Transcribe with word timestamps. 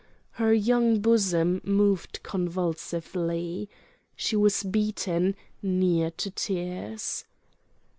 Her 0.31 0.51
young 0.51 0.99
bosom 0.99 1.61
moved 1.63 2.23
convulsively. 2.23 3.69
She 4.15 4.35
was 4.35 4.63
beaten, 4.63 5.35
near 5.61 6.09
to 6.09 6.31
tears. 6.31 7.25